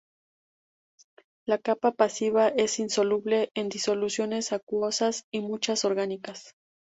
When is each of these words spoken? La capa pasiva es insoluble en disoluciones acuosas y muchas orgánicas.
La 1.45 1.59
capa 1.59 1.91
pasiva 1.91 2.47
es 2.47 2.79
insoluble 2.79 3.51
en 3.53 3.69
disoluciones 3.69 4.51
acuosas 4.51 5.25
y 5.29 5.41
muchas 5.41 5.85
orgánicas. 5.85 6.55